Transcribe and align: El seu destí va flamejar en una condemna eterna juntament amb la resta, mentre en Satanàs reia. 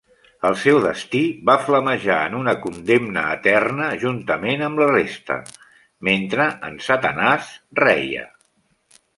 El 0.47 0.55
seu 0.59 0.77
destí 0.85 1.19
va 1.49 1.57
flamejar 1.65 2.15
en 2.29 2.37
una 2.39 2.55
condemna 2.63 3.25
eterna 3.35 3.89
juntament 4.05 4.65
amb 4.69 4.83
la 4.85 4.89
resta, 4.93 5.39
mentre 6.11 6.49
en 6.71 6.83
Satanàs 6.91 7.53
reia. 7.83 8.27